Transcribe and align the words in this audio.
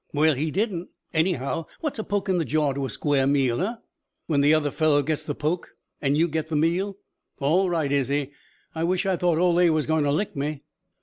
"Well 0.15 0.33
he 0.33 0.49
didn't. 0.49 0.89
Anyhow, 1.13 1.67
what's 1.81 1.99
a 1.99 2.03
poke 2.03 2.27
in 2.27 2.39
the 2.39 2.43
jaw 2.43 2.73
to 2.73 2.87
a 2.87 2.89
square 2.89 3.27
meal, 3.27 3.61
eh?" 3.61 3.75
"When 4.25 4.41
the 4.41 4.51
other 4.51 4.71
fellow 4.71 5.03
gets 5.03 5.21
the 5.21 5.35
poke 5.35 5.75
and 6.01 6.17
you 6.17 6.27
get 6.27 6.47
the 6.47 6.55
meal. 6.55 6.97
All 7.39 7.69
right, 7.69 7.91
Izzie. 7.91 8.31
I 8.73 8.83
wish 8.83 9.05
I 9.05 9.15
thought 9.15 9.37
Ole 9.37 9.69
was 9.69 9.85
going 9.85 10.05
to 10.05 10.11
lick 10.11 10.35
me." 10.35 10.63